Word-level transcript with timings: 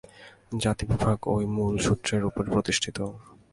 জাতিবিভাগ 0.59 1.17
ঐ 1.27 1.35
মূলসূত্রের 1.55 2.21
উপরই 2.25 2.51
প্রতিষ্ঠিত। 2.51 2.97